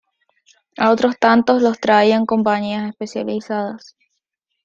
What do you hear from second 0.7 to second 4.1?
A otros tantos los traían compañías especializadas.